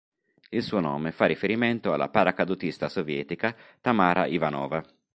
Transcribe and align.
Il 0.49 0.63
suo 0.63 0.79
nome 0.79 1.11
fa 1.11 1.25
riferimento 1.27 1.93
alla 1.93 2.09
paracadutista 2.09 2.89
sovietica 2.89 3.55
Tamara 3.81 4.25
Ivanova. 4.25 4.83